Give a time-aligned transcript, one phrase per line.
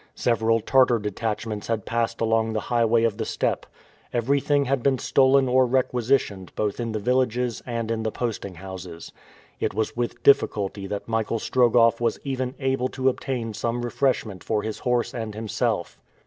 [0.15, 3.67] Several Tartar detachments had passed along the highway of the steppe.
[4.11, 9.11] Everything had been stolen or requisitioned both in the villages and in the posting houses.
[9.59, 14.63] It was with difficulty that Michael Strogoff was even able to obtain some refreshment for
[14.63, 15.99] his horse and himself.